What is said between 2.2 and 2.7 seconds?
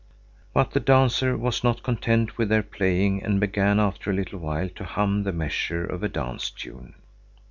with their